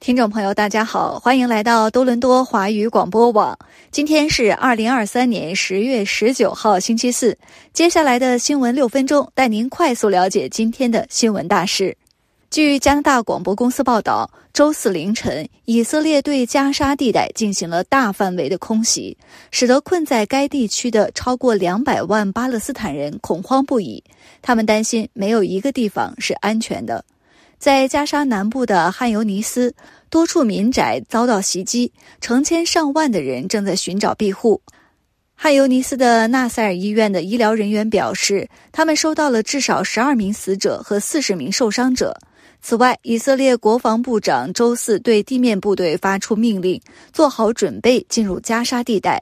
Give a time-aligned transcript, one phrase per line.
[0.00, 3.58] 听众朋友，大家好，欢迎来到多伦多华语广播网。
[3.90, 7.36] 今天是二零二三年十月十九号，星期四。
[7.74, 11.94] 接下来的新闻六分钟，带您快速了解今天的新闻大事。
[12.50, 19.18] 据加拿大广播公司报道，周四凌晨，以色列对加沙地带进行了大范围的空袭，
[19.50, 24.02] 使得困在该地区的超过两百万巴勒斯坦人恐慌不已。
[24.40, 27.04] 他们担心没有一个地方是安全的。
[27.60, 29.74] 在加沙南部的汉尤尼斯，
[30.08, 34.62] 多处民宅遭到袭击，成千上万的人正在寻找庇护。
[35.34, 42.16] 汉尤尼斯的纳赛尔医院的医疗人员表示，他们收到了至少十二名死者和四十名受伤者。
[42.62, 46.80] 此外，以色列国防部长周四对地面部队发出命令，
[47.12, 49.20] 做好准备进入加沙地带。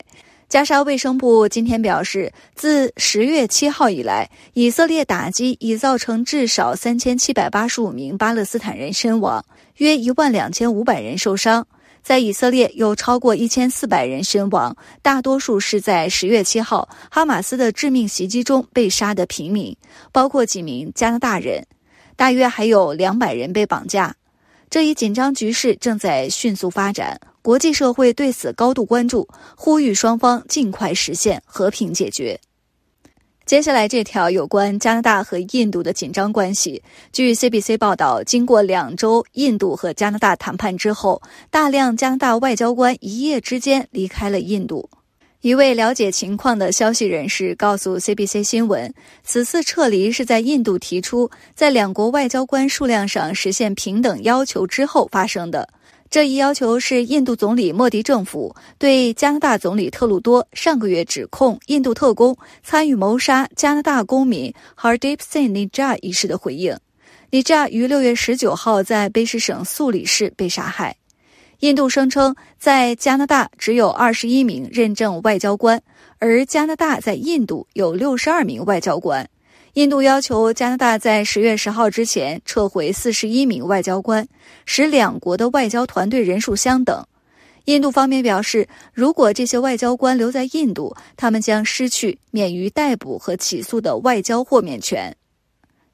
[0.49, 9.45] 加沙卫生部今天表示，自十月七号以来，以色列打击已造成至少三千七百八十五名巴勒斯坦人身亡，
[9.77, 11.67] 约一万两千五百人受伤。
[12.03, 19.77] 在以色列，有超过一千四百人身亡，大多数是在十月七号哈马斯的致命袭击中被杀的平民，
[20.13, 21.63] 包括几名加拿大人。
[22.17, 24.17] 大约还有两百人被绑架。
[24.71, 32.39] 这一紧张局势正在迅速发展，国际社会对此高度关注，呼吁双方尽快实现和平解决。
[33.47, 36.83] 接下来这条有关加拿大和印度的紧张关系。
[37.11, 44.91] 据 CBC 报道，经过两周印度和加拿大谈判之后，大量加拿大外交官一夜之间离开了印度。
[45.41, 48.93] 一位了解情况的消息人士告诉 CBC 新闻，
[49.25, 55.67] 此次撤离是在印度提出在两国外交官数量上实现平等要求之后发生的。
[56.11, 66.75] 这一要求是印度总理莫迪政府对加拿大总理特鲁多上个月指控印度特工参与谋杀加拿大公民 Hardeep Singh Nijjar 一事的回应。
[67.31, 70.97] nija 于六月十九号在卑诗省素里市被杀害。
[71.59, 75.83] 印度声称，在加拿大只有二十一名认证外交官，
[76.21, 79.29] 而加拿大在印度有六十二名外交官。
[79.79, 84.27] 印度要求加拿大在十月十号之前撤回四十一名外交官，
[84.67, 87.07] 使两国的外交团队人数相等。
[87.67, 95.17] 印度方面表示，如果这些外交官留在印度，他们将失去免于逮捕和起诉的外交豁免权。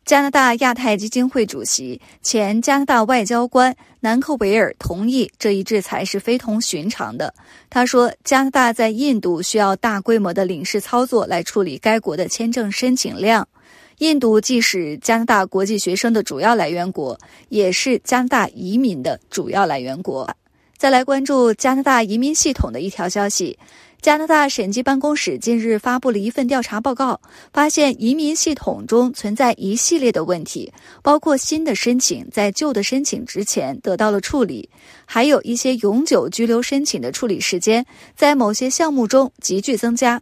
[0.04, 7.32] 加拿大亚太基金会主席、前加拿大外交官南克维尔同意这一制裁是非同寻常的。
[7.70, 13.48] 他说：“加拿大在印度需要大规模的领事操作来处理该国的签证申请量。
[13.98, 20.30] 印度既是加拿大国际学生的主要来源国，也是加拿大移民的主要来源国。”
[20.76, 23.58] 再来关注加拿大移民系统的一条消息。
[24.04, 27.22] 加拿大审计办公室近日发布了一份调查报告，
[27.54, 30.70] 发现移民系统中存在一系列的问题，
[31.02, 34.68] 包括新的申请在旧的申请之前得到了处理，
[35.06, 40.20] 还有一些永久居留申请的处理时间在某些项目中急剧增加。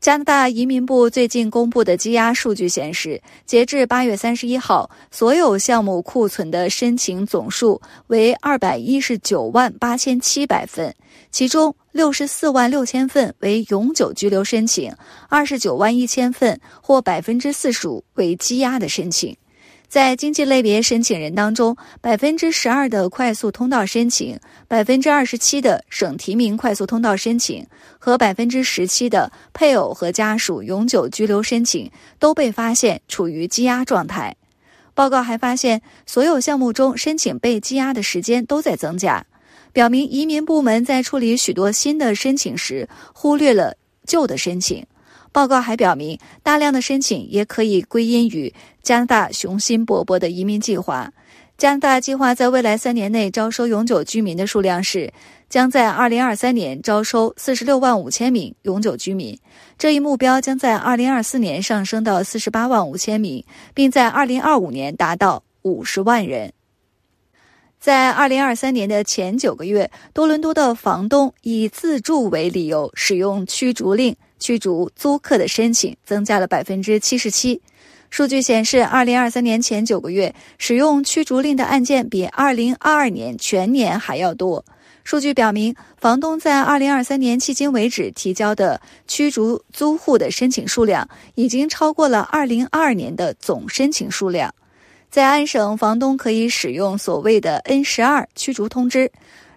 [0.00, 10.94] 加拿大移民部最近公布的积压数据显示，截至八月三十一号，所有项目库存的申请总数为二百一十九万八千七百份，
[11.30, 14.90] 其中六十四万六千份为永久居留申请，
[15.28, 19.36] 二十九万一千份或百分之四十五为积压的申请。
[19.90, 27.66] 在经济类别申请人当中，百分之十二的快速通道申请，百分之二十七的省提名快速通道申请
[27.98, 31.90] 和百分之十七的配偶和家属永久居留申请
[32.20, 34.36] 都被发现处于积压状态。
[34.94, 39.26] 报告还发现，所有项目中申请被积压的时间都在增加，
[39.72, 43.74] 表明移民部门在处理许多新的申请时忽略了
[44.06, 44.86] 旧的申请。
[45.32, 48.52] 报告还表明，大量的申请也可以归因于
[48.82, 51.12] 加拿大雄心勃勃的移民计划。
[51.56, 55.12] 加拿大计划在未来三年内招收永久居民的数量是，
[55.50, 59.38] 将在二零二三年招收四十六万五千名永久居民。
[59.76, 66.52] 这一目标将在二零二四年上升到四十八万五千名，并在二零二五年达到五十万人。
[67.78, 74.16] 在二零二三年的前九个月，多伦多的房东以自住为理由使用驱逐令。
[74.40, 77.60] 驱逐租客的申请增加了百分之七十七。
[78.08, 84.64] 数据显示，二零二三年前九个月使用驱逐令的案件比二零二二年全年还要多。
[85.04, 94.52] 数据表明，房东在二零二三年迄今为止提交的驱逐租户的申请数量已经超过了二零二二年的总申请数量。
[95.08, 99.12] 在安省，房东可以使用所谓的 N 十二驱逐通知，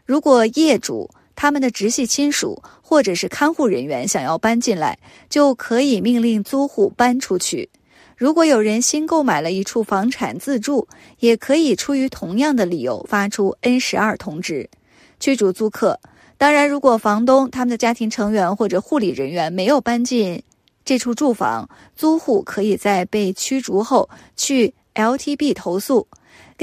[0.05, 1.09] 如果业主。
[1.35, 4.97] 他们的直系亲属或者是看护人员想要搬进来，
[5.29, 7.69] 就可以命令租户搬出去。
[8.15, 10.87] 如果有人新购买了一处房产自住，
[11.19, 14.69] 也可以出于同样的理由发出 N 十二通知，
[15.19, 15.99] 驱逐租客。
[16.37, 20.43] 当然，如果房东他们的家庭成员或者护理人员没有搬进
[20.85, 26.07] 这处住房，租户可以在被驱逐后去 LTB 投诉。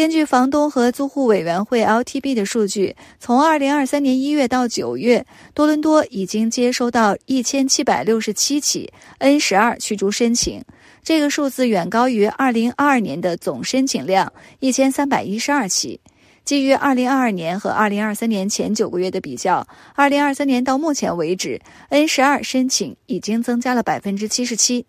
[0.00, 10.64] 根据房东和租户委员会 LTB 的数据，从2023年1月到9月，多伦多已经接收到1767起 N12 驱逐申请，
[11.04, 16.00] 这个数字远高于2022年的总申请量1312起。
[16.46, 19.68] 基于2022年和2023年前九个月的比较
[19.98, 21.60] ，2023年到目前为止
[21.90, 24.84] ，N12 申请已经增加了77%。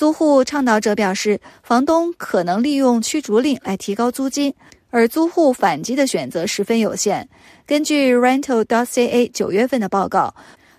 [0.00, 4.54] 租户倡导者表示，房东可能利用驱逐令来提高租金，
[4.88, 7.28] 而租户反击的选择十分有限。
[7.66, 10.34] 根据 Rental.ca 九月份的报告，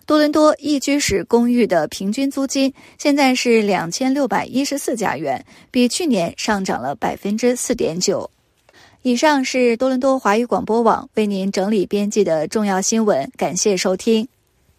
[0.07, 8.27] 多伦多一居室公寓的平均租金现在是两千六百一十四加元，比去年上涨了百分之四点九。
[9.03, 14.27] 以上是多伦多华语广播网为您整理编辑的重要新闻，感谢收听。